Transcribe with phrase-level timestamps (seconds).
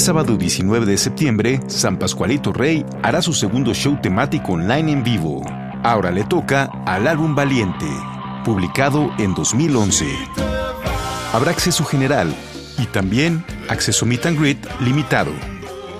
[0.00, 5.42] Sábado 19 de septiembre, San Pascualito Rey hará su segundo show temático online en vivo.
[5.82, 7.86] Ahora le toca al álbum Valiente,
[8.42, 10.06] publicado en 2011.
[11.34, 12.34] Habrá acceso general
[12.78, 15.32] y también acceso meet and greet limitado,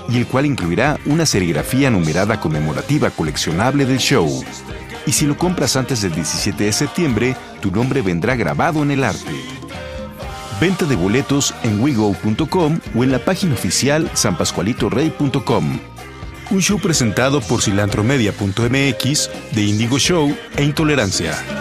[0.09, 4.43] y el cual incluirá una serigrafía numerada conmemorativa coleccionable del show.
[5.07, 9.05] Y si lo compras antes del 17 de septiembre, tu nombre vendrá grabado en el
[9.05, 9.60] arte.
[10.61, 15.81] Venta de boletos en wigo.com o en la página oficial sanpascualitorey.com.
[16.51, 21.60] Un show presentado por cilantromedia.mx de Indigo Show e Intolerancia.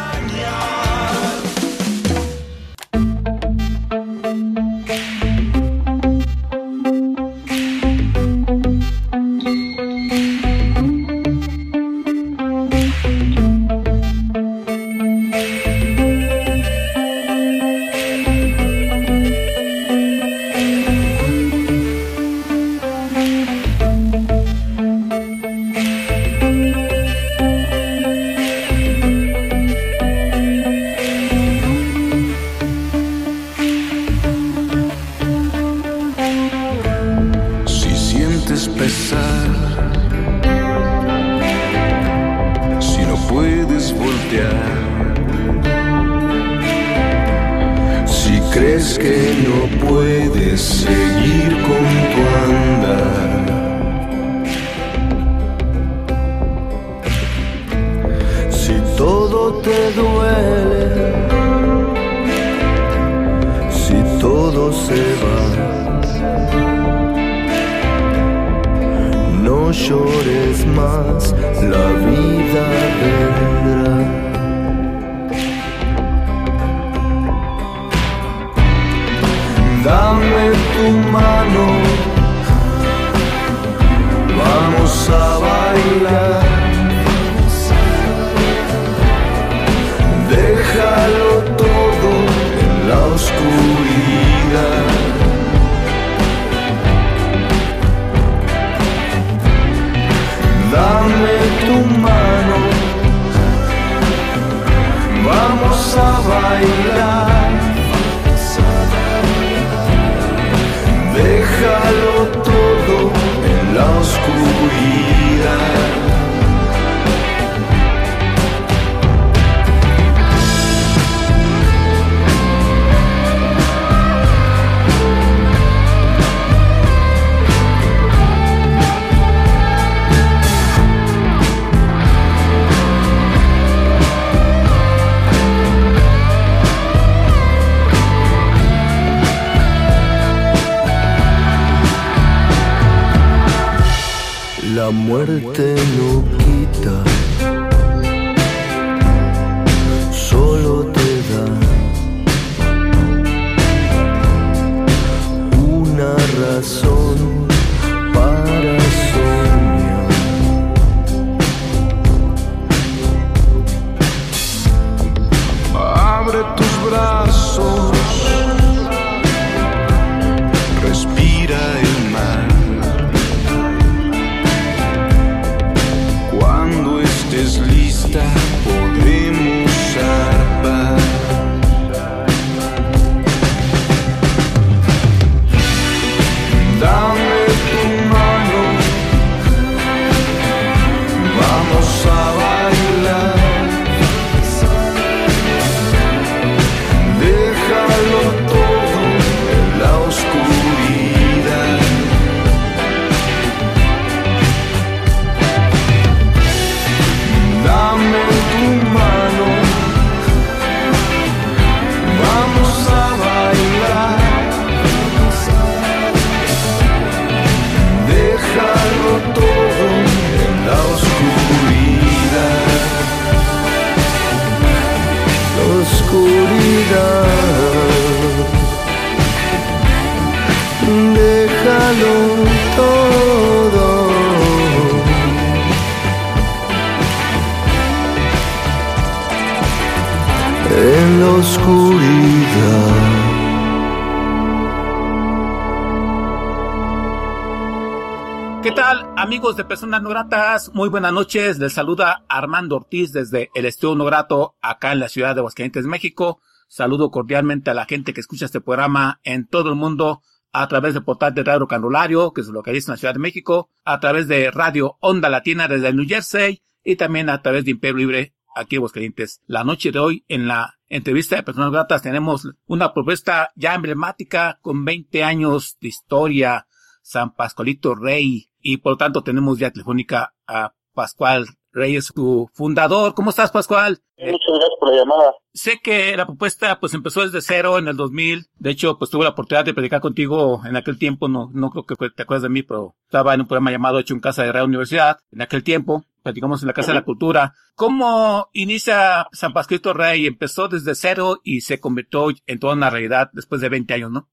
[249.30, 250.74] Amigos de Personas No Gratas?
[250.74, 251.60] Muy buenas noches.
[251.60, 255.86] Les saluda Armando Ortiz desde el Estudio No Grato, acá en la ciudad de Aguascalientes,
[255.86, 256.42] México.
[256.68, 260.96] Saludo cordialmente a la gente que escucha este programa en todo el mundo a través
[260.96, 264.28] del portal de Radio Canulario, que se localiza en la Ciudad de México, a través
[264.28, 268.78] de Radio Onda Latina desde New Jersey y también a través de Imperio Libre aquí
[268.78, 269.42] en Aguascalientes.
[269.46, 274.58] La noche de hoy, en la entrevista de Personas Gratas, tenemos una propuesta ya emblemática
[274.64, 276.66] con 20 años de historia,
[277.04, 283.14] San Pascualito Rey, y por lo tanto tenemos ya telefónica a Pascual Reyes, su fundador.
[283.14, 284.00] ¿Cómo estás, Pascual?
[284.18, 285.34] Muchas gracias por la llamada.
[285.54, 288.48] Sé que la propuesta pues empezó desde cero en el 2000.
[288.58, 291.28] De hecho, pues tuve la oportunidad de predicar contigo en aquel tiempo.
[291.28, 294.14] No, no creo que te acuerdas de mí, pero estaba en un programa llamado Hecho
[294.14, 295.20] en Casa de Real Universidad.
[295.32, 297.54] En aquel tiempo, platicamos en la Casa de la Cultura.
[297.76, 300.26] ¿Cómo inicia San Pascualito Rey?
[300.26, 304.28] Empezó desde cero y se convirtió en toda una realidad después de 20 años, ¿no?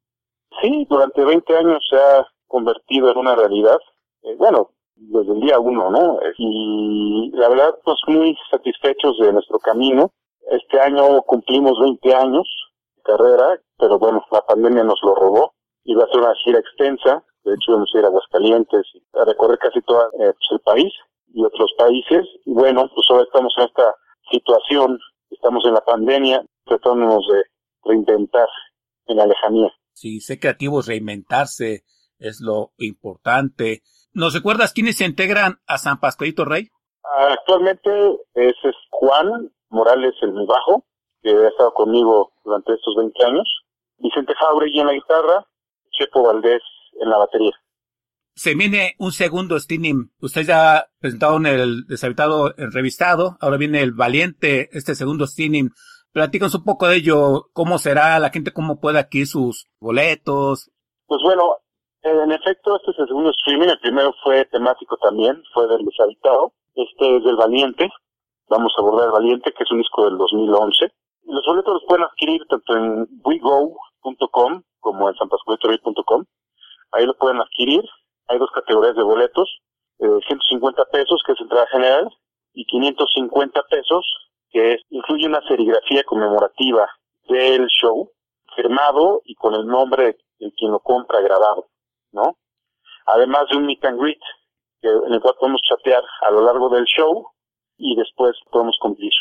[0.63, 3.77] Sí, durante 20 años se ha convertido en una realidad.
[4.27, 6.19] Eh, bueno, desde el día uno, ¿no?
[6.37, 10.11] Y la verdad, pues muy satisfechos de nuestro camino.
[10.51, 12.49] Este año cumplimos 20 años
[12.97, 15.55] de carrera, pero bueno, la pandemia nos lo robó.
[15.85, 19.59] Iba a ser una gira extensa, de hecho íbamos a ir a Aguascalientes, a recorrer
[19.59, 20.93] casi todo eh, pues, el país
[21.33, 22.27] y otros países.
[22.45, 23.95] Y bueno, pues ahora estamos en esta
[24.33, 24.99] situación,
[25.31, 27.45] estamos en la pandemia, tratándonos de
[27.85, 28.49] reinventar
[29.07, 29.73] en la lejanía.
[29.93, 31.85] Sí, sé creativos, reinventarse
[32.19, 33.83] es lo importante.
[34.17, 36.71] ¿Nos recuerdas quiénes se integran a San Pascualito Rey?
[37.29, 37.91] Actualmente
[38.33, 40.87] ese es Juan Morales el muy bajo,
[41.21, 43.47] que ha estado conmigo durante estos 20 años,
[43.99, 45.47] Vicente Jauregui en la guitarra,
[45.91, 46.63] Chepo Valdés
[46.99, 47.53] en la batería.
[48.35, 50.07] Se viene un segundo streaming.
[50.19, 55.69] Usted ya en el deshabitado revistado, ahora viene el valiente, este segundo streaming.
[56.13, 60.71] Platícanos un poco de ello, cómo será la gente, cómo puede adquirir sus boletos.
[61.07, 61.59] Pues bueno,
[62.09, 63.69] en efecto, este es el segundo streaming.
[63.69, 66.53] El primero fue temático también, fue del deshabitado.
[66.75, 67.89] Este es del Valiente.
[68.49, 70.93] Vamos a abordar el Valiente, que es un disco del 2011.
[71.25, 76.25] Los boletos los pueden adquirir tanto en wego.com como en sanpascualitory.com.
[76.93, 77.83] Ahí lo pueden adquirir.
[78.29, 79.49] Hay dos categorías de boletos.
[79.99, 82.09] Eh, 150 pesos, que es entrada general,
[82.53, 84.07] y 550 pesos,
[84.51, 86.89] que incluye una serigrafía conmemorativa
[87.29, 88.11] del show,
[88.55, 91.67] firmado y con el nombre de quien lo compra grabado.
[92.17, 92.39] ¿No?
[93.07, 94.19] Además de un meet and greet,
[94.81, 97.29] que, en el cual podemos chatear a lo largo del show
[97.77, 99.13] y después podemos cumplir.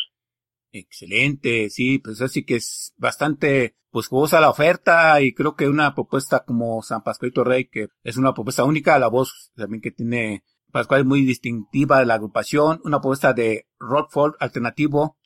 [0.72, 5.96] Excelente, sí, pues así que es bastante pues jugosa la oferta y creo que una
[5.96, 10.44] propuesta como San Pascualito Rey, que es una propuesta única, la voz también que tiene
[10.72, 15.18] Pascual es muy distintiva de la agrupación, una propuesta de rock folk alternativo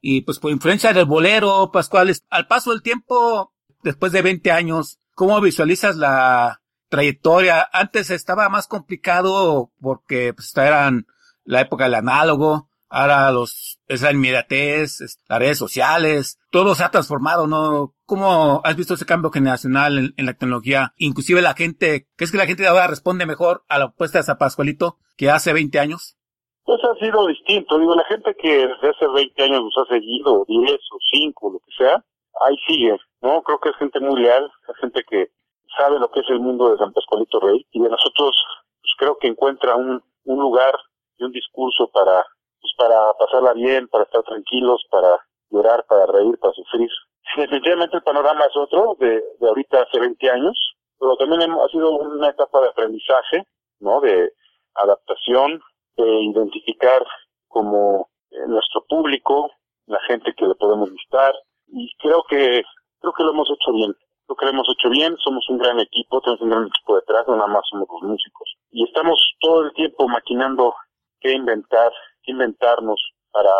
[0.00, 4.98] y pues por influencia del bolero, Pascual, al paso del tiempo, después de 20 años,
[5.14, 6.62] ¿cómo visualizas la
[6.94, 7.68] trayectoria.
[7.72, 11.06] Antes estaba más complicado porque pues eran
[11.44, 17.48] la época del análogo, ahora los, esa inmediatez, las redes sociales, todo se ha transformado,
[17.48, 17.94] ¿no?
[18.06, 20.92] ¿Cómo has visto ese cambio generacional en, la tecnología?
[20.96, 24.24] Inclusive la gente, ¿crees que la gente de ahora responde mejor a la propuesta de
[24.24, 26.16] San Pascualito que hace 20 años?
[26.62, 27.76] Pues ha sido distinto.
[27.78, 31.58] Digo, la gente que desde hace 20 años nos ha seguido, 10 o 5, lo
[31.58, 32.04] que sea,
[32.46, 33.42] ahí sigue, ¿no?
[33.42, 35.28] Creo que es gente muy leal, es gente que
[35.76, 38.36] sabe lo que es el mundo de San Pascualito Rey y de nosotros
[38.80, 40.74] pues, creo que encuentra un, lugar
[41.18, 42.24] y un discurso para
[42.60, 46.90] pues, para pasarla bien, para estar tranquilos, para llorar, para reír, para sufrir.
[47.36, 51.90] Definitivamente el panorama es otro de, de ahorita hace 20 años, pero también ha sido
[51.98, 53.44] una etapa de aprendizaje,
[53.80, 54.00] ¿no?
[54.00, 54.32] De
[54.74, 55.60] adaptación,
[55.96, 57.04] de identificar
[57.48, 59.50] como eh, nuestro público,
[59.86, 61.34] la gente que le podemos gustar
[61.68, 62.62] y creo que
[63.00, 63.94] creo que lo hemos hecho bien
[64.28, 67.46] lo que hemos hecho bien, somos un gran equipo, tenemos un gran equipo detrás, nada
[67.46, 68.56] más somos los músicos.
[68.70, 70.74] Y estamos todo el tiempo maquinando
[71.20, 73.00] qué inventar, qué inventarnos
[73.30, 73.50] para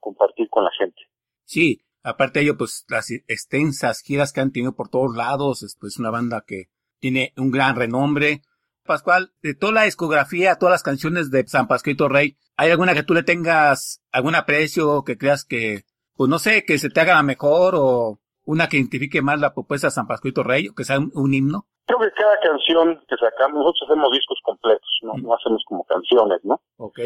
[0.00, 1.00] compartir con la gente.
[1.44, 5.76] Sí, aparte de ello, pues las extensas giras que han tenido por todos lados, es
[5.78, 8.42] pues una banda que tiene un gran renombre.
[8.84, 13.02] Pascual, de toda la discografía, todas las canciones de San Pascuito Rey, ¿hay alguna que
[13.02, 15.84] tú le tengas algún aprecio, que creas que,
[16.14, 19.88] pues no sé, que se te haga mejor o una que identifique más la propuesta
[19.88, 21.68] de San Pascuito Rey o que sea un, himno?
[21.84, 25.12] Creo que cada canción que sacamos, nosotros hacemos discos completos, ¿no?
[25.20, 26.58] No hacemos como canciones, ¿no?
[26.78, 26.98] Ok.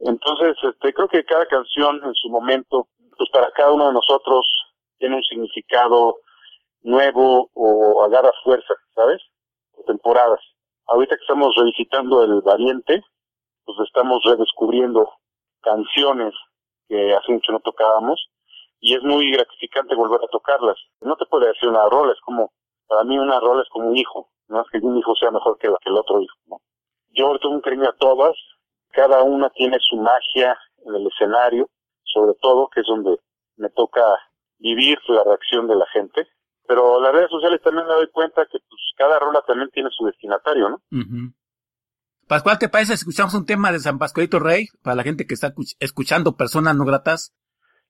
[0.00, 4.44] Entonces, este, creo que cada canción en su momento, pues para cada uno de nosotros
[4.98, 6.16] tiene un significado
[6.82, 9.22] nuevo o agarra fuerza, ¿sabes?
[9.72, 10.40] O temporadas.
[10.86, 13.02] ahorita que estamos revisitando el Valiente,
[13.64, 15.08] pues estamos redescubriendo
[15.62, 16.34] canciones
[16.88, 18.20] que hace mucho no tocábamos
[18.80, 20.76] y es muy gratificante volver a tocarlas.
[21.00, 22.52] No te puede decir una rola, es como,
[22.88, 25.58] para mí una rola es como un hijo, no es que un hijo sea mejor
[25.58, 26.60] que, el otro hijo, ¿no?
[27.10, 28.36] Yo tengo un cariño a todas,
[28.92, 31.68] cada una tiene su magia en el escenario,
[32.04, 33.18] sobre todo, que es donde
[33.56, 34.02] me toca
[34.58, 36.28] vivir la reacción de la gente.
[36.66, 40.06] Pero las redes sociales también me doy cuenta que pues cada rola también tiene su
[40.06, 40.80] destinatario, ¿no?
[42.28, 45.52] Pascual, ¿te parece escuchamos un tema de San Pascualito Rey para la gente que está
[45.80, 47.34] escuchando personas no gratas?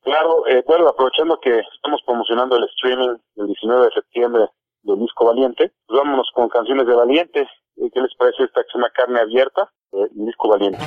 [0.03, 4.49] Claro, eh, bueno, aprovechando que estamos promocionando el streaming del 19 de septiembre
[4.83, 7.41] del disco Valiente, pues vámonos con canciones de Valiente.
[7.77, 9.71] Eh, ¿Qué les parece esta que se llama Carne Abierta?
[9.93, 10.79] Eh, disco Valiente.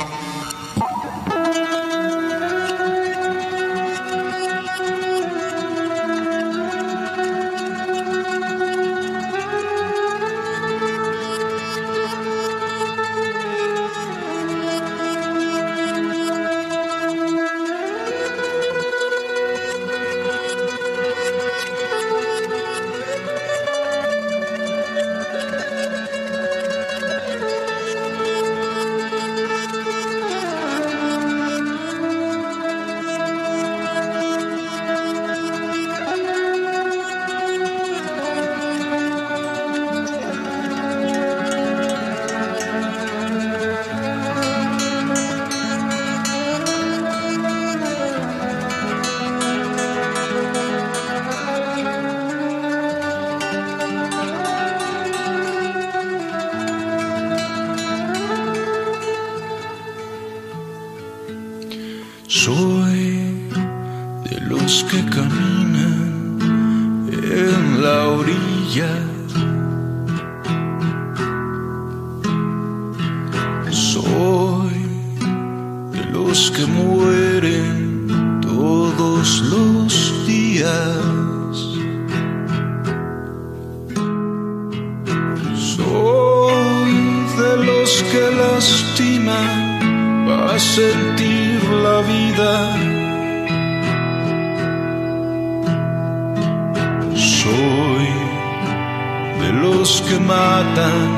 [100.28, 101.10] matan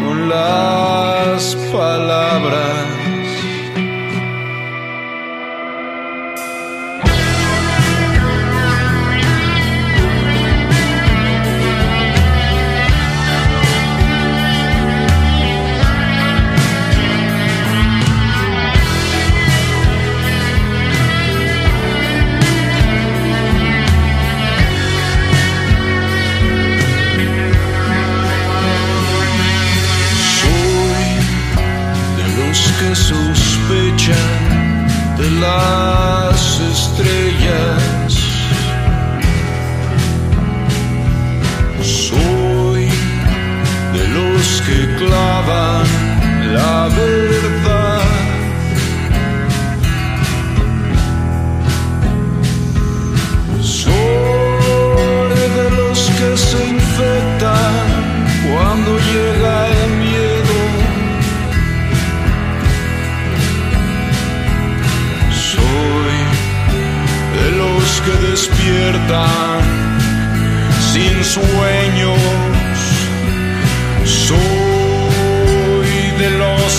[0.00, 2.95] con las palabras.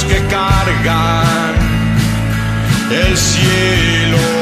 [0.06, 1.56] que cargan
[2.92, 4.37] el cielo.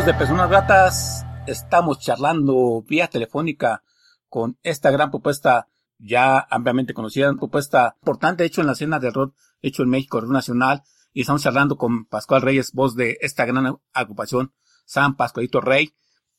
[0.00, 3.82] Amigos de Personas Gratas, estamos charlando vía telefónica
[4.30, 9.34] con esta gran propuesta ya ampliamente conocida, propuesta importante hecho en la escena de rock,
[9.60, 10.80] hecho en México, rock nacional,
[11.12, 14.54] y estamos charlando con Pascual Reyes, voz de esta gran agrupación,
[14.86, 15.90] San Pascualito Rey.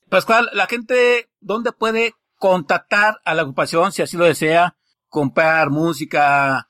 [0.10, 4.76] Pascual, la gente, ¿dónde puede contactar a la agrupación si así lo desea?
[5.08, 6.67] Comprar música,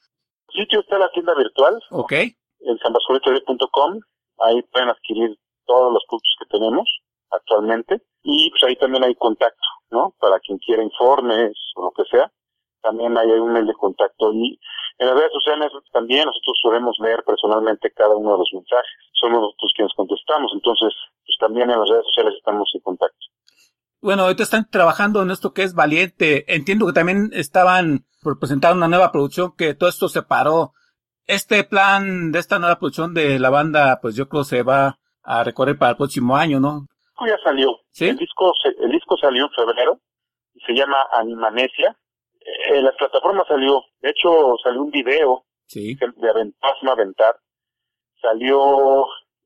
[0.54, 2.12] sitio está en la tienda virtual, ¿ok?
[2.12, 4.02] en sanpascualitoray.com.
[4.40, 6.88] Ahí pueden adquirir todos los productos que tenemos
[7.32, 8.02] actualmente.
[8.24, 10.14] Y pues ahí también hay contacto, ¿no?
[10.20, 12.32] Para quien quiera informes o lo que sea.
[12.82, 14.34] También hay un mail de contacto.
[14.34, 14.60] Y
[14.98, 18.92] en las redes sociales también nosotros solemos leer personalmente cada uno de los mensajes.
[19.14, 20.52] Somos nosotros quienes contestamos.
[20.54, 20.94] Entonces,
[21.26, 23.18] pues también en las redes sociales estamos en contacto.
[24.02, 26.46] Bueno, ahorita están trabajando en esto que es Valiente.
[26.54, 30.74] Entiendo que también estaban por presentar una nueva producción, que todo esto se paró.
[31.28, 35.00] Este plan de esta nueva producción de la banda, pues yo creo se va
[35.40, 36.86] a recorrer para el próximo año, ¿no?
[37.26, 37.78] ya salió.
[37.92, 38.08] ¿Sí?
[38.10, 40.00] El disco el disco salió en febrero
[40.56, 41.96] y se llama Animanesia.
[42.40, 45.96] Eh, En las plataformas salió, de hecho salió un video Sí.
[45.96, 47.36] de Aventar, Aventar.
[48.22, 49.06] Salió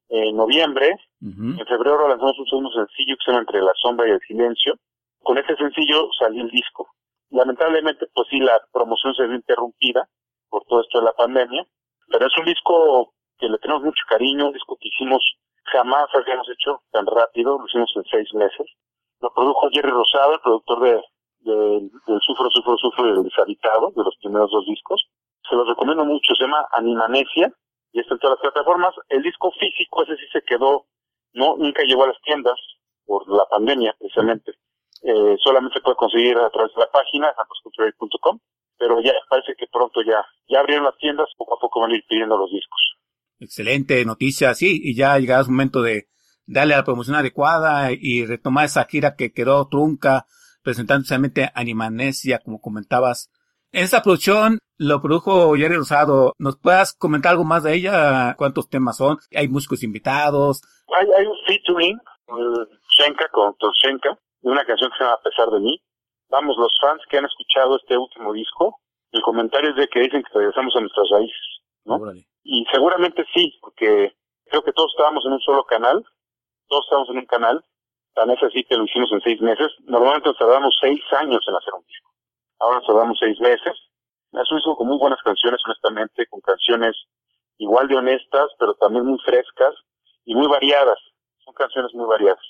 [0.10, 1.60] en noviembre, Ujú.
[1.60, 4.74] en febrero lanzamos un segundo sencillo que se llama Entre la sombra y el silencio.
[5.22, 6.88] Con ese sencillo salió el disco.
[7.32, 10.08] Lamentablemente, pues sí, la promoción se vio interrumpida
[10.50, 11.66] por todo esto de la pandemia,
[12.10, 15.22] pero es un disco que le tenemos mucho cariño, un disco que hicimos
[15.72, 18.68] jamás habíamos hecho tan rápido, lo hicimos en seis meses.
[19.22, 21.02] Lo produjo Jerry Rosado, el productor de,
[21.40, 25.06] de- del Sufro, Sufro, Sufro y el Deshabitado, de los primeros dos discos.
[25.50, 27.52] Se los recomiendo mucho, se llama Animanesia
[27.94, 28.94] y está en todas las plataformas.
[29.10, 30.86] El disco físico, ese sí se quedó,
[31.34, 32.60] no, nunca llegó a las tiendas
[33.06, 34.54] por la pandemia, precisamente.
[35.04, 38.40] Eh, solamente se puede conseguir a través de la página, sanpascultural.com,
[38.78, 41.96] pero ya parece que pronto ya, ya abrieron las tiendas, poco a poco van a
[41.96, 42.95] ir pidiendo los discos.
[43.40, 46.08] Excelente noticia, sí, y ya llegará el momento de
[46.46, 50.26] darle la promoción adecuada y retomar esa gira que quedó trunca,
[50.64, 53.30] presentando precisamente Animanesia, como comentabas.
[53.72, 56.34] Esta producción lo produjo Jerry Rosado.
[56.38, 58.36] ¿Nos puedas comentar algo más de ella?
[58.38, 59.18] ¿Cuántos temas son?
[59.36, 60.62] ¿Hay músicos invitados?
[60.98, 65.50] Hay, hay un featuring, eh, Shenka con Toshenka, una canción que se llama A pesar
[65.50, 65.82] de mí.
[66.30, 68.80] Vamos, los fans que han escuchado este último disco,
[69.12, 71.55] el comentario es de que dicen que regresamos a nuestras raíces,
[71.86, 71.96] ¿no?
[71.96, 72.28] Órale.
[72.44, 74.14] Y seguramente sí, porque
[74.46, 76.06] creo que todos estábamos en un solo canal,
[76.68, 77.64] todos estábamos en un canal,
[78.14, 79.68] tan es así que lo hicimos en seis meses.
[79.86, 82.12] Normalmente nos tardamos seis años en hacer un disco.
[82.60, 83.74] Ahora nos tardamos seis meses.
[84.32, 86.96] Es un disco con muy buenas canciones, honestamente, con canciones
[87.58, 89.74] igual de honestas, pero también muy frescas
[90.26, 91.00] y muy variadas.
[91.44, 92.44] Son canciones muy variadas.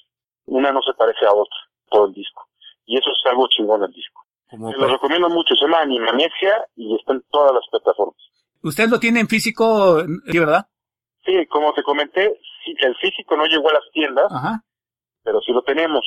[0.45, 1.57] Una no se parece a otra,
[1.89, 2.47] todo el disco.
[2.85, 4.21] Y eso es algo chingón del disco.
[4.49, 8.15] Se lo recomiendo mucho, se llama Animanesia y está en todas las plataformas.
[8.65, 10.01] ¿Usted lo tiene en físico,
[10.31, 10.65] sí, verdad?
[11.23, 12.33] Sí, como te comenté,
[12.81, 14.61] el físico no llegó a las tiendas, Ajá.
[15.23, 16.01] pero sí lo tenemos.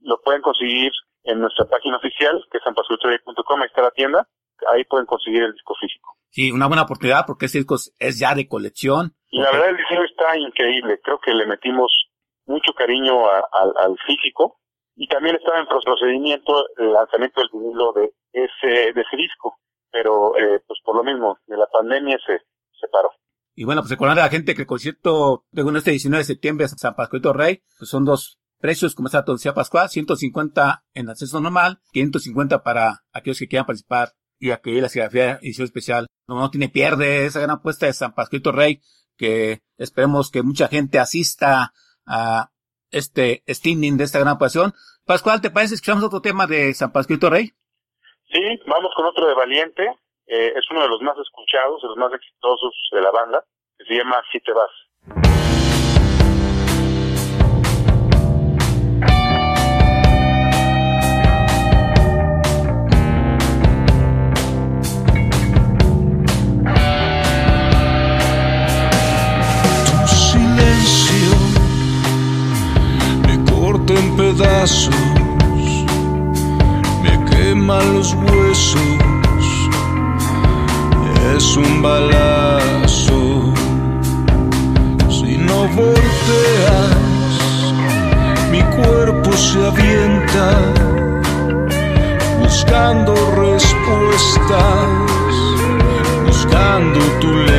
[0.00, 0.90] Lo pueden conseguir
[1.24, 4.28] en nuestra página oficial, que es sanpascualitoray.com, ahí está la tienda.
[4.72, 6.16] Ahí pueden conseguir el disco físico.
[6.30, 9.14] Sí, una buena oportunidad porque este disco es ya de colección.
[9.30, 11.00] Y la verdad el diseño está increíble.
[11.02, 11.90] Creo que le metimos
[12.46, 14.58] mucho cariño a- al físico.
[14.96, 19.56] Y también estaba en procedimiento el lanzamiento del vinilo de ese, de ese disco.
[19.94, 22.38] Pero eh, pues por lo mismo, de la pandemia se,
[22.80, 23.10] se paró.
[23.54, 26.66] Y bueno, pues recordar a la gente que el concierto, según este 19 de septiembre,
[26.66, 31.80] San Pascualito Rey, pues son dos precios, como está decía Pascual, 150 en acceso normal,
[31.92, 36.06] 550 para aquellos que quieran participar y aquellos la serigrafía edición especial.
[36.26, 38.80] No, no tiene pierde esa gran apuesta de San Pascualito Rey,
[39.16, 41.72] que esperemos que mucha gente asista
[42.04, 42.50] a
[42.90, 44.74] este streaming de esta gran pasión.
[45.04, 47.52] Pascual, ¿te parece que escuchamos otro tema de San Pascualito Rey?
[48.34, 49.84] Sí, vamos con otro de Valiente.
[50.26, 53.44] Eh, es uno de los más escuchados, de los más exitosos de la banda,
[53.78, 54.70] que se llama Si te vas.
[69.86, 71.36] Tu silencio
[73.28, 75.03] me corta en pedazos,
[78.12, 78.80] huesos,
[81.36, 83.52] es un balazo.
[85.08, 86.96] Si no volteas,
[88.50, 90.50] mi cuerpo se avienta
[92.40, 94.88] buscando respuestas,
[96.26, 97.53] buscando tu lengua.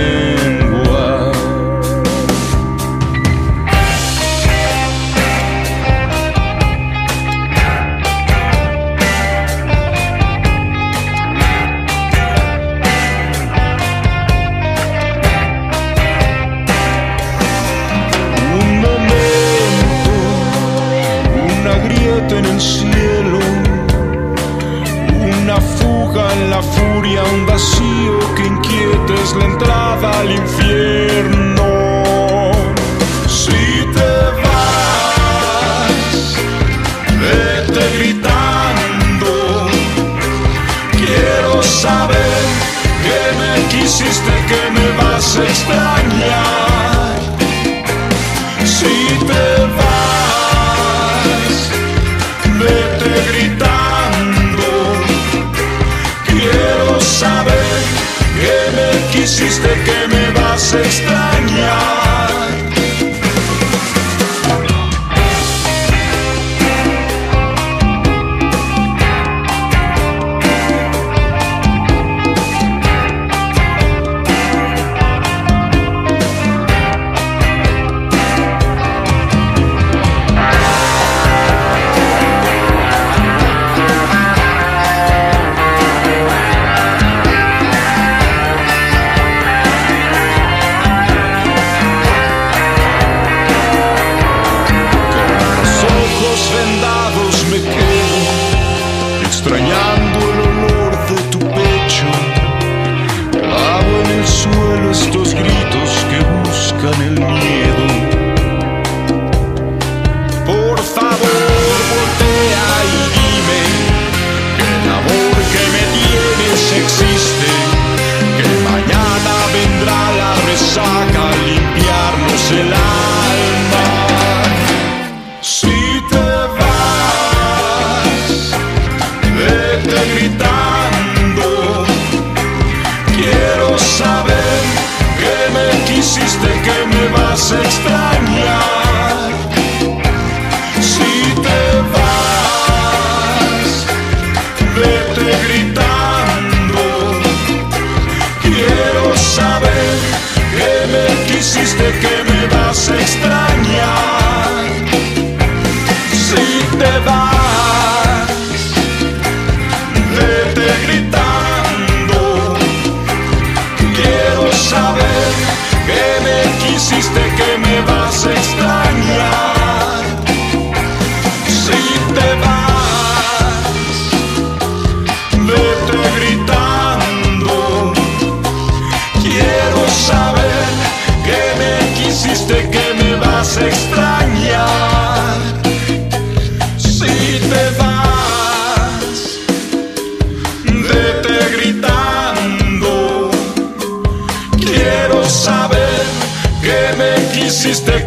[60.75, 62.04] Me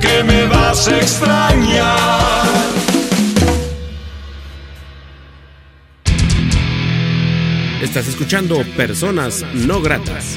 [0.01, 2.49] que me vas a extrañar.
[7.83, 10.37] Estás escuchando Personas No Gratas.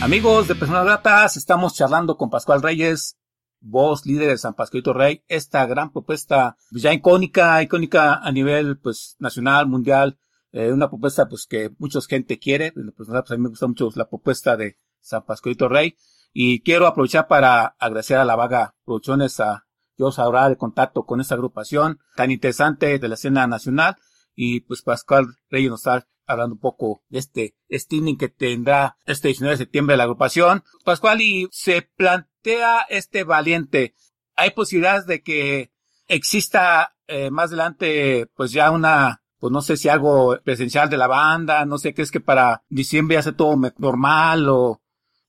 [0.00, 3.18] Amigos de Personas Gratas, estamos charlando con Pascual Reyes,
[3.60, 8.78] voz líder de San Pascualito Rey, esta gran propuesta pues, ya icónica, icónica a nivel
[8.78, 10.18] pues nacional, mundial,
[10.52, 14.08] eh, una propuesta pues que mucha gente quiere, pues, a mí me gusta mucho la
[14.08, 15.96] propuesta de San Pascualito Rey
[16.32, 21.20] y quiero aprovechar para agradecer a la Vaga Producciones, a Dios ahora de contacto con
[21.20, 23.96] esta agrupación tan interesante de la escena nacional
[24.34, 29.28] y pues Pascual Reyes nos está hablando un poco de este streaming que tendrá este
[29.28, 30.62] 19 de septiembre la agrupación.
[30.84, 33.94] Pascual, y se plantea este valiente.
[34.36, 35.72] ¿Hay posibilidades de que
[36.06, 41.06] exista eh, más adelante, pues ya una, pues no sé si algo presencial de la
[41.06, 44.80] banda, no sé, qué es que para diciembre ya sea todo normal o...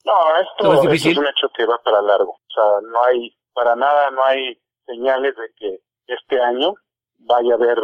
[0.05, 2.31] No, esto, esto es un hecho que va para largo.
[2.31, 6.73] O sea, no hay, para nada, no hay señales de que este año
[7.19, 7.77] vaya a haber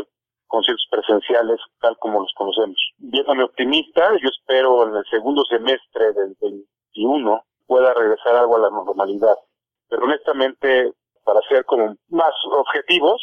[0.47, 2.77] conciertos presenciales tal como los conocemos.
[2.97, 8.69] Viéndome optimista, yo espero en el segundo semestre del 21 pueda regresar algo a la
[8.69, 9.35] normalidad.
[9.89, 13.21] Pero honestamente, para ser como más objetivos,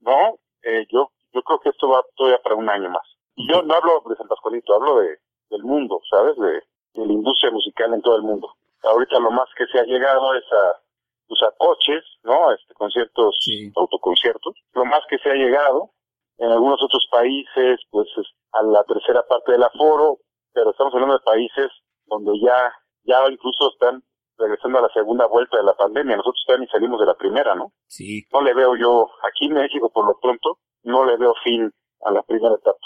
[0.00, 0.38] ¿no?
[0.62, 3.06] Eh, yo yo creo que esto va todavía para un año más.
[3.36, 5.18] Y yo no hablo de San Pascualito, hablo de
[5.50, 6.36] del mundo, ¿sabes?
[6.36, 6.62] De,
[6.94, 8.54] de la industria musical en todo el mundo.
[8.82, 10.80] Ahorita lo más que se ha llegado es a
[11.26, 12.52] pues a coches, ¿no?
[12.52, 13.36] Este conciertos,
[13.76, 14.54] autoconciertos.
[14.72, 15.90] Lo más que se ha llegado
[16.38, 18.08] en algunos otros países, pues
[18.52, 20.18] a la tercera parte del aforo,
[20.52, 21.70] pero estamos hablando de países
[22.06, 22.72] donde ya
[23.04, 24.02] ya incluso están
[24.36, 26.16] regresando a la segunda vuelta de la pandemia.
[26.16, 27.72] Nosotros todavía ni salimos de la primera, ¿no?
[27.86, 28.24] Sí.
[28.32, 31.72] No le veo yo, aquí en México por lo pronto, no le veo fin
[32.04, 32.78] a la primera etapa.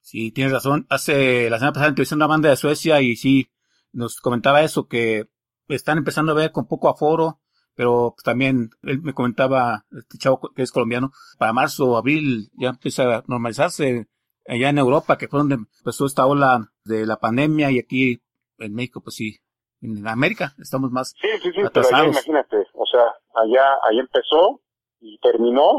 [0.00, 0.86] Sí, tienes razón.
[0.88, 3.50] Hace la semana pasada entrevisté una banda de Suecia y sí,
[3.92, 5.28] nos comentaba eso, que
[5.68, 7.40] están empezando a ver con poco aforo,
[7.74, 12.50] pero pues, también él me comentaba, este chavo que es colombiano, para marzo o abril
[12.56, 14.06] ya empieza a normalizarse
[14.46, 18.22] allá en Europa, que fue donde empezó esta ola de la pandemia y aquí
[18.58, 19.38] en México, pues sí,
[19.80, 23.02] en América estamos más Sí, sí, sí, pero allá imagínate, o sea,
[23.34, 24.62] allá, allá empezó
[25.00, 25.78] y terminó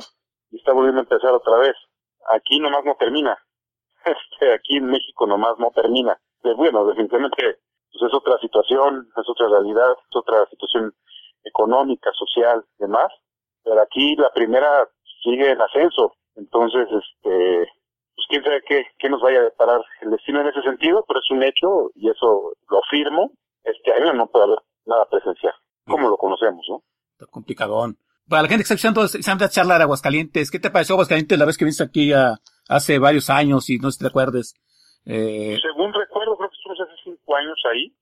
[0.52, 1.76] y está volviendo a empezar otra vez.
[2.30, 3.38] Aquí nomás no termina.
[4.06, 6.18] Este, aquí en México nomás no termina.
[6.42, 7.60] Pues bueno, definitivamente
[7.92, 10.94] pues es otra situación, es otra realidad, es otra situación
[11.44, 13.12] económica, social, demás.
[13.64, 14.88] Pero aquí la primera
[15.24, 16.14] sigue en ascenso.
[16.36, 17.68] Entonces, este,
[18.16, 21.20] pues quién sabe qué, qué nos vaya a deparar el destino en ese sentido, pero
[21.20, 23.32] es un hecho y eso lo firmo.
[23.64, 25.54] Este año no puede haber nada presencial,
[25.86, 26.82] como lo conocemos, ¿no?
[27.12, 27.98] Está complicadón.
[28.30, 31.46] Para la gente que está escuchando esa charla de Aguascalientes, ¿qué te pareció Aguascalientes la
[31.46, 32.12] vez que viniste aquí
[32.68, 34.54] hace varios años y no sé si te acuerdes?
[35.06, 35.58] Eh...
[35.62, 37.96] Según recuerdo, creo que estuvimos hace cinco años ahí.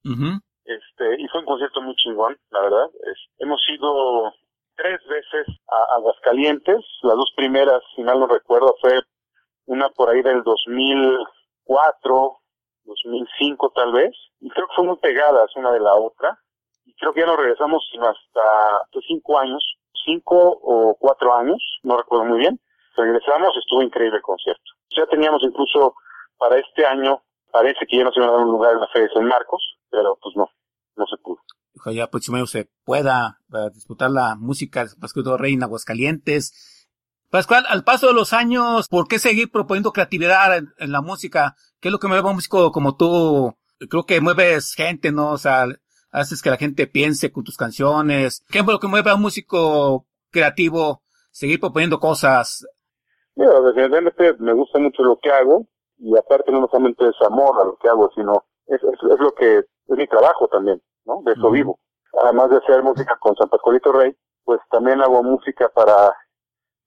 [0.65, 2.89] Este, y fue un concierto muy chingón, la verdad.
[3.37, 4.33] hemos ido
[4.75, 6.83] tres veces a Aguascalientes.
[7.03, 8.99] Las dos primeras, si mal no recuerdo, fue
[9.65, 12.37] una por ahí del 2004,
[12.83, 14.11] 2005 tal vez.
[14.39, 16.39] Y creo que fue muy pegadas una de la otra.
[16.85, 19.63] Y creo que ya no regresamos sino hasta cinco años,
[20.05, 22.59] cinco o cuatro años, no recuerdo muy bien.
[22.95, 24.63] Regresamos, estuvo increíble el concierto.
[24.95, 25.95] Ya teníamos incluso
[26.37, 29.07] para este año, parece que ya nos iban a dar un lugar en la Feria
[29.07, 30.47] de San Marcos, pero pues no,
[30.95, 31.39] no se pudo.
[31.77, 33.39] Ojalá pues se pueda
[33.73, 36.87] disputar la música de Pascual Rey en Aguascalientes.
[37.29, 41.55] Pascual, al paso de los años, ¿por qué seguir proponiendo creatividad en, la música?
[41.81, 43.53] ¿Qué es lo que mueve a un músico como tú?
[43.89, 45.31] Creo que mueves gente, ¿no?
[45.31, 45.65] O sea,
[46.15, 48.43] haces que la gente piense con tus canciones.
[48.49, 51.01] ¿Qué es lo que mueve a un músico creativo
[51.31, 52.65] seguir proponiendo cosas?
[53.35, 57.65] Mira, definitivamente me gusta mucho lo que hago y aparte no solamente es amor a
[57.65, 61.21] lo que hago, sino es, es, lo que es mi trabajo también, ¿no?
[61.25, 61.79] De eso vivo.
[62.23, 66.13] Además de hacer música con San Pascualito Rey, pues también hago música para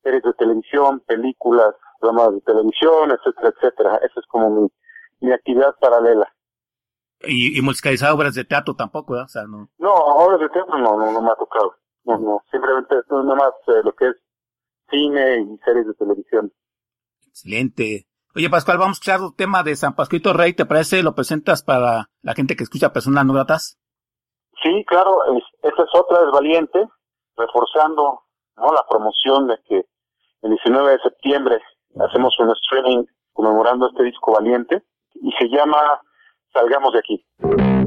[0.03, 3.97] series de televisión, películas, programas de televisión, etcétera, etcétera.
[3.97, 4.69] Esa es como mi,
[5.21, 6.33] mi actividad paralela.
[7.23, 9.27] Y, y musicalizar obras de teatro tampoco, ¿verdad?
[9.27, 9.69] O sea, no.
[9.79, 11.75] No, obras de teatro no, no, no me ha tocado.
[12.05, 14.17] No, no, simplemente nada más eh, lo que es
[14.91, 16.53] cine y series de televisión.
[17.27, 18.07] Excelente.
[18.35, 21.03] Oye, Pascual, vamos a escuchar un tema de San Pascuito Rey, ¿te parece?
[21.03, 23.79] ¿Lo presentas para la gente que escucha personas no gratas?
[24.63, 25.19] Sí, claro,
[25.63, 26.87] esta es otra, es Valiente,
[27.37, 28.23] reforzando
[28.57, 28.73] ¿no?
[28.73, 29.85] la promoción de que
[30.43, 31.61] el 19 de septiembre
[32.01, 34.83] hacemos un streaming conmemorando este disco Valiente
[35.15, 36.01] y se llama
[36.59, 37.78] Salgamos de aquí.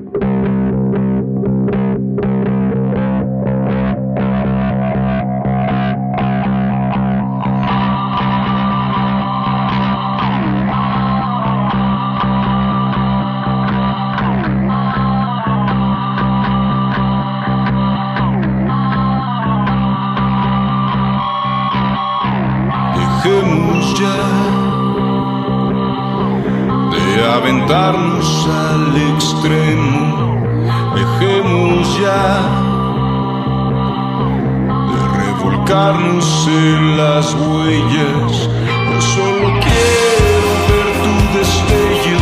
[35.94, 38.50] En las huellas.
[38.92, 42.22] Yo solo quiero ver tu destello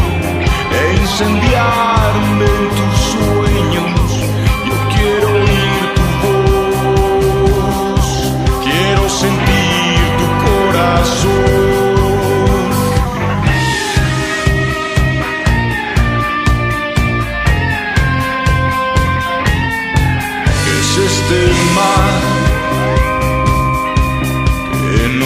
[0.71, 4.09] e incendiarme en tus sueños.
[4.65, 6.03] Yo quiero oír tu
[7.51, 8.07] voz,
[8.63, 11.59] quiero sentir tu corazón.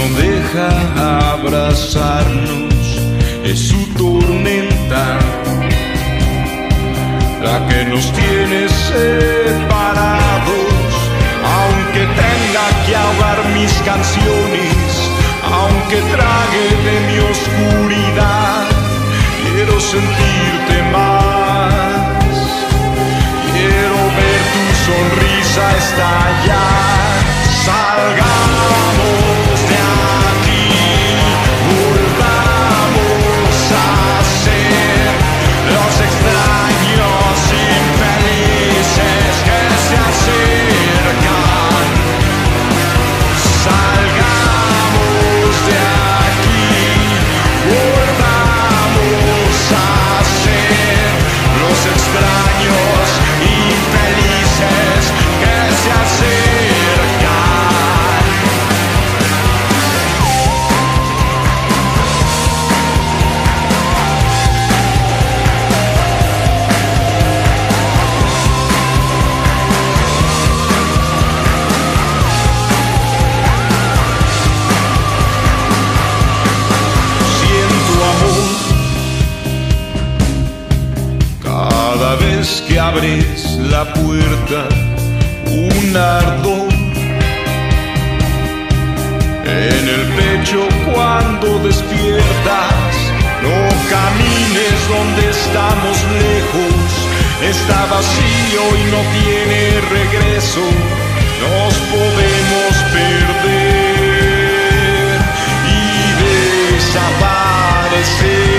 [0.10, 0.70] Deja
[1.32, 3.00] abrazarnos,
[3.44, 5.20] es su tormenta
[7.42, 9.94] la que nos tiene separados,
[11.58, 15.10] aunque tenga que ahogar mis canciones,
[15.44, 18.66] aunque trague de mi oscuridad,
[19.42, 22.36] quiero sentirte más,
[23.54, 27.14] quiero ver tu sonrisa estallar,
[27.66, 28.43] salgamos.
[82.80, 84.68] Abres la puerta,
[85.48, 86.74] un ardor
[89.46, 92.96] en el pecho cuando despiertas.
[93.42, 93.58] No
[93.90, 96.86] camines donde estamos lejos,
[97.42, 99.60] está vacío y no tiene
[99.98, 100.66] regreso.
[101.42, 103.74] Nos podemos perder
[105.68, 105.76] y
[106.76, 108.54] desaparecer.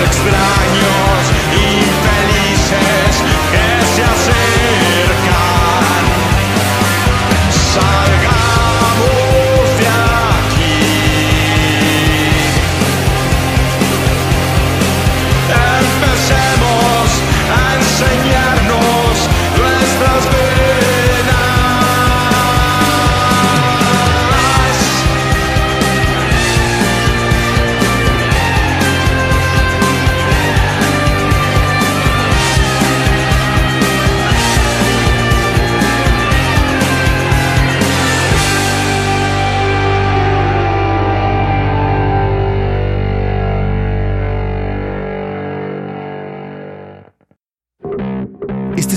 [0.00, 3.33] extraños, infelices.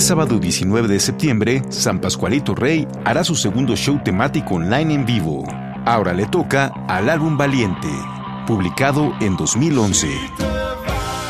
[0.07, 5.43] Sábado 19 de septiembre, San Pascualito Rey hará su segundo show temático online en vivo.
[5.83, 7.89] Ahora le toca al álbum Valiente,
[8.47, 10.07] publicado en 2011.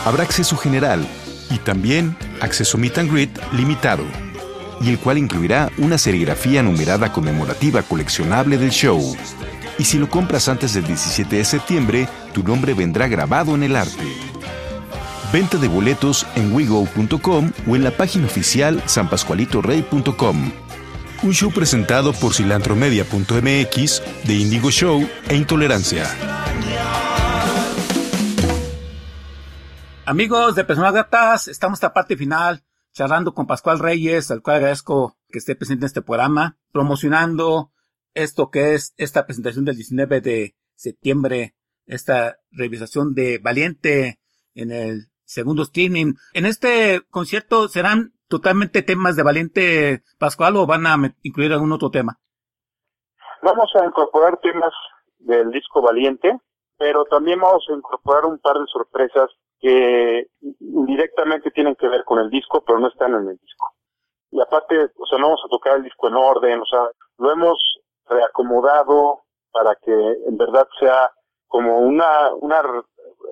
[0.06, 1.08] Habrá acceso general
[1.50, 4.04] y también acceso meet and greet limitado,
[4.80, 9.02] y el cual incluirá una serigrafía numerada conmemorativa coleccionable del show.
[9.80, 13.76] Y si lo compras antes del 17 de septiembre, tu nombre vendrá grabado en el
[13.76, 14.37] arte.
[15.32, 20.52] Venta de boletos en wigo.com o en la página oficial sanpascualitorey.com.
[21.24, 26.06] Un show presentado por cilantromedia.mx de Indigo Show e Intolerancia.
[30.06, 32.64] Amigos de Personas Gatas, estamos a la parte final
[32.94, 37.74] charlando con Pascual Reyes, al cual agradezco que esté presente en este programa, promocionando
[38.14, 41.54] esto que es esta presentación del 19 de septiembre,
[41.86, 44.22] esta revisación de Valiente
[44.56, 46.14] en el segundo streaming.
[46.34, 51.90] En este concierto serán totalmente temas de Valiente Pascual o van a incluir algún otro
[51.90, 52.18] tema?
[53.42, 54.74] Vamos a incorporar temas
[55.20, 56.40] del disco Valiente,
[56.78, 60.28] pero también vamos a incorporar un par de sorpresas que
[60.60, 63.74] indirectamente tienen que ver con el disco, pero no están en el disco.
[64.32, 67.32] Y aparte, o sea, no vamos a tocar el disco en orden, o sea, lo
[67.32, 67.58] hemos
[68.08, 69.22] reacomodado
[69.52, 71.12] para que en verdad sea
[71.48, 72.62] como una, una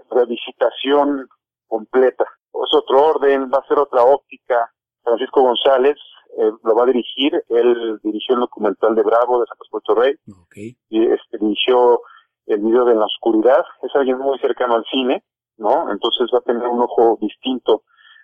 [0.10, 1.28] revisitación
[1.68, 2.26] completa.
[2.54, 4.72] Es otro orden, va a ser otra óptica.
[5.04, 5.98] Francisco González
[6.38, 7.34] eh, lo va a dirigir.
[7.50, 10.16] Él dirigió el documental de Bravo de San Puerto Rey.
[10.90, 12.02] Y este, dirigió
[12.48, 13.64] el video de En la Oscuridad.
[13.84, 15.24] Es alguien muy cercano al cine,
[15.58, 15.92] ¿no?
[15.92, 17.84] Entonces va a tener un ojo distinto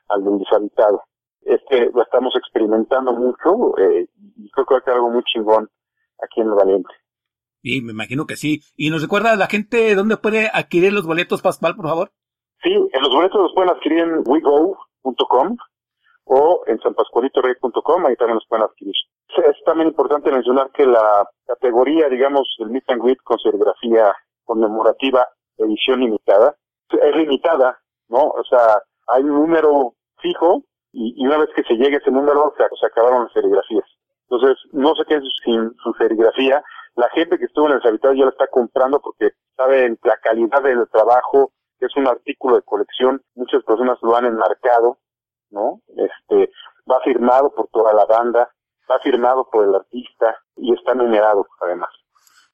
[0.09, 1.03] al del deshabitado.
[1.41, 5.69] Este lo estamos experimentando mucho eh, y creo que va a ser algo muy chingón
[6.21, 6.93] aquí en el Valiente.
[7.63, 8.61] Y me imagino que sí.
[8.75, 12.11] ¿Y nos recuerda a la gente dónde puede adquirir los boletos, Pascual, por favor?
[12.63, 15.57] Sí, en los boletos los pueden adquirir en wego.com
[16.25, 18.93] o en sanpascualitorey.com, ahí también los pueden adquirir.
[19.37, 25.27] Es también importante mencionar que la categoría, digamos, del Meet and Greet con serigrafía conmemorativa
[25.57, 26.55] edición limitada,
[26.89, 28.27] es limitada, ¿no?
[28.29, 32.63] O sea, hay un número fijo y, una vez que se llegue ese número se,
[32.79, 33.85] se acabaron las serigrafías.
[34.29, 36.63] Entonces, no se queden sin su serigrafía.
[36.95, 40.61] La gente que estuvo en el habitados ya la está comprando porque saben la calidad
[40.61, 41.51] del trabajo,
[41.81, 43.23] que es un artículo de colección.
[43.33, 44.99] Muchas personas lo han enmarcado,
[45.49, 45.81] ¿no?
[45.87, 46.51] Este,
[46.89, 48.51] va firmado por toda la banda,
[48.89, 51.89] va firmado por el artista y está numerado además.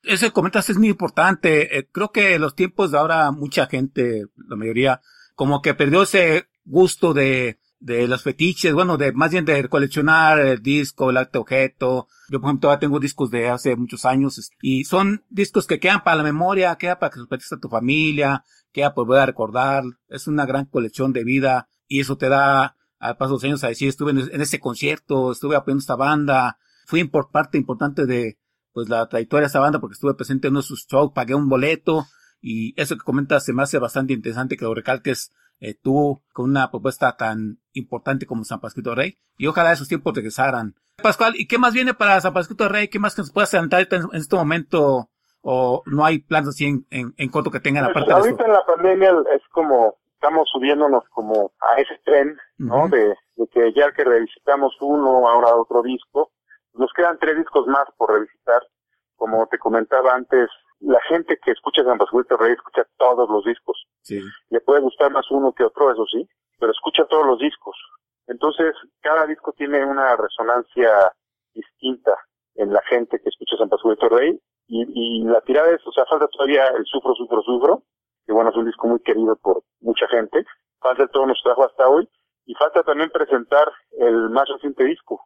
[0.01, 1.77] Ese comentas es muy importante.
[1.77, 5.01] Eh, creo que en los tiempos de ahora mucha gente, la mayoría,
[5.35, 10.39] como que perdió ese gusto de de los fetiches, bueno, de más bien de coleccionar
[10.39, 12.07] el disco, el arte objeto.
[12.29, 16.03] Yo, por ejemplo, todavía tengo discos de hace muchos años y son discos que quedan
[16.03, 19.83] para la memoria, quedan para que los a tu familia, queda para poder recordar.
[20.07, 23.63] Es una gran colección de vida y eso te da al paso de los años
[23.63, 28.39] a decir, estuve en, ese concierto, estuve apoyando esta banda, fui por parte importante de
[28.73, 31.35] pues la trayectoria de esta banda porque estuve presente en uno de sus shows, pagué
[31.35, 32.07] un boleto
[32.41, 36.51] y eso que comentas se me hace bastante interesante que lo recalques eh, tú con
[36.51, 40.75] una propuesta tan importante como San Pascuito Rey y ojalá esos tiempos regresaran.
[41.01, 42.87] Pascual, ¿y qué más viene para San Pascuito Rey?
[42.87, 45.09] ¿Qué más que nos puedas adelantar en, este momento?
[45.49, 48.65] ¿O no hay planes así en, en, corto que tengan aparte pues Ahorita en la
[48.65, 52.89] pandemia es como, estamos subiéndonos como a ese tren, ¿no?
[52.89, 56.31] de, de, que ya que revisitamos uno, ahora otro disco,
[56.73, 58.61] nos quedan tres discos más por revisitar.
[59.15, 60.49] Como te comentaba antes,
[60.81, 63.87] la gente que escucha San Pascuito Rey escucha todos los discos.
[64.01, 64.21] Sí.
[64.49, 66.27] Le puede gustar más uno que otro, eso sí,
[66.59, 67.77] pero escucha todos los discos.
[68.27, 70.89] Entonces, cada disco tiene una resonancia
[71.53, 72.11] distinta
[72.55, 74.37] en la gente que escucha San Pascuito Rey
[74.67, 77.83] y, y la tirada es, o sea, falta todavía el Sufro, Sufro, Sufro,
[78.25, 80.45] que bueno, es un disco muy querido por mucha gente.
[80.79, 82.07] Falta todo nuestro trabajo hasta hoy
[82.45, 85.25] y falta también presentar el más reciente disco,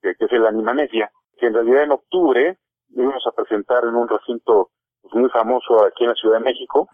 [0.00, 2.58] que, que es el Animanesia, que en realidad en octubre
[2.90, 4.70] íbamos a presentar en un recinto
[5.02, 6.88] pues, muy famoso aquí en la Ciudad de México,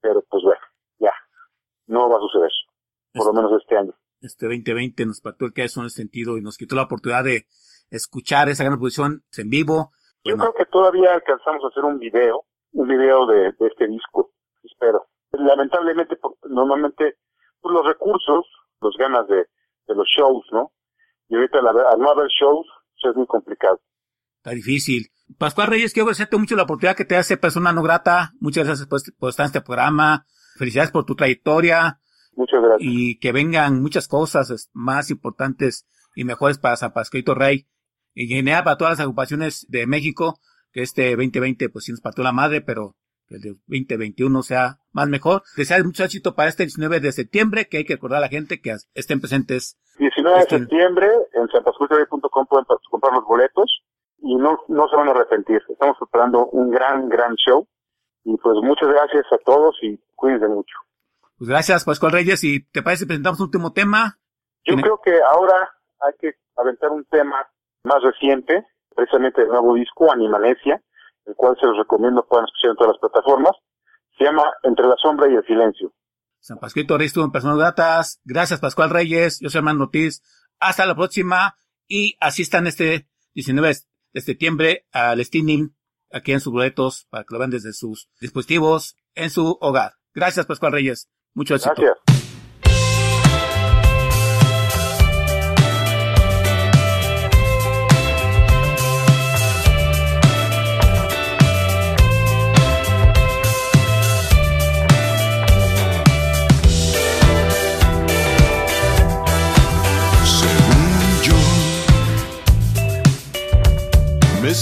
[0.00, 0.60] pero pues bueno,
[0.98, 1.12] ya,
[1.86, 2.50] no va a suceder,
[3.12, 3.92] por lo menos este año.
[4.20, 7.46] Este 2020 nos partió el queso en ese sentido y nos quitó la oportunidad de
[7.90, 9.90] escuchar esa gran posición en vivo.
[10.26, 15.06] Yo creo que todavía alcanzamos a hacer un video, un video de, este disco, espero.
[15.32, 16.18] Lamentablemente,
[16.48, 17.16] normalmente,
[17.60, 18.46] pues los recursos
[18.80, 19.46] los ganas de,
[19.88, 20.72] los shows, ¿no?
[21.28, 22.66] Y ahorita al no haber shows,
[23.00, 23.80] pues, es muy complicado.
[24.38, 25.06] Está difícil.
[25.38, 28.32] Pascual Reyes, quiero agradecerte mucho la oportunidad que te hace persona no grata.
[28.40, 30.24] Muchas gracias por, estar en este programa.
[30.56, 32.00] Felicidades por tu trayectoria.
[32.34, 32.80] Muchas gracias.
[32.80, 37.66] Y que vengan muchas cosas más importantes y mejores para San Pascualito Rey.
[38.16, 40.40] En general para todas las agrupaciones de México,
[40.72, 42.96] que este 2020 pues sí nos partió la madre, pero
[43.28, 45.42] que el 2021 sea más mejor.
[45.56, 48.60] Desear mucho éxito para este 19 de septiembre, que hay que recordar a la gente
[48.62, 49.78] que estén presentes.
[49.98, 53.82] 19 de este septiembre, en sanpascualtorey.com pueden comprar los boletos
[54.18, 55.62] y no, no se van a arrepentir.
[55.68, 57.68] Estamos preparando un gran, gran show.
[58.24, 60.74] Y pues muchas gracias a todos y cuídense mucho.
[61.38, 62.42] Pues gracias, Pascual Reyes.
[62.44, 64.18] ¿Y te parece presentamos un último tema?
[64.64, 67.46] Yo creo que ahora hay que aventar un tema
[67.86, 70.82] más reciente, precisamente el nuevo disco, Animanesia,
[71.24, 73.52] el cual se los recomiendo, puedan escuchar en todas las plataformas.
[74.18, 75.92] Se llama Entre la sombra y el silencio.
[76.40, 78.20] San Pascuito Reyes estuvo en Personas Datas.
[78.24, 79.40] Gracias, Pascual Reyes.
[79.40, 80.22] Yo soy Armando Ortiz.
[80.60, 81.56] Hasta la próxima.
[81.88, 83.74] Y asistan este 19
[84.12, 85.70] de septiembre al streaming
[86.10, 89.94] aquí en sus boletos para que lo vean desde sus dispositivos en su hogar.
[90.14, 91.10] Gracias, Pascual Reyes.
[91.34, 91.74] Mucho éxito.
[91.76, 92.05] Gracias.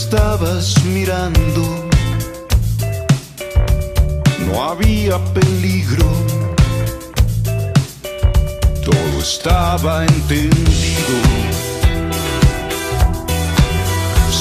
[0.00, 1.62] Estabas mirando,
[4.46, 6.10] no había peligro,
[8.84, 11.16] todo estaba entendido.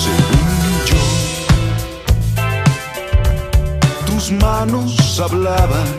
[0.03, 0.49] Según
[0.89, 1.05] yo,
[4.07, 5.89] tus manos hablaban,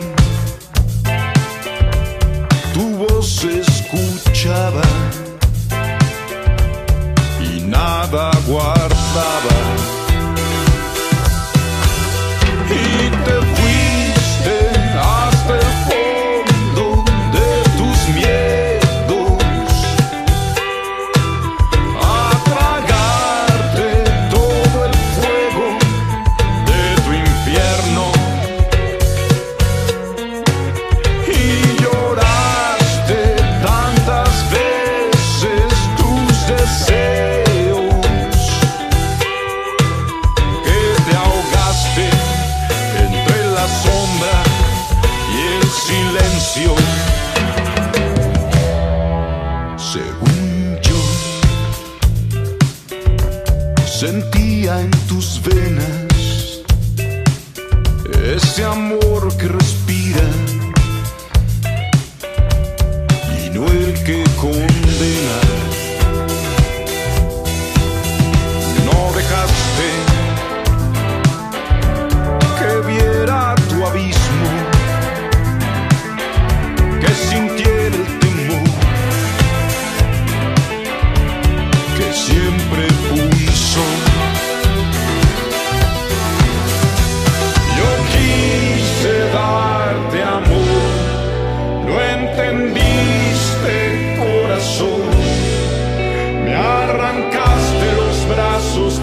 [2.73, 4.83] tu voz escuchaba
[7.75, 8.74] nada guardaba.
[9.15, 9.64] Y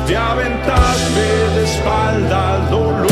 [0.06, 3.11] te aventaste de espalda al dolor.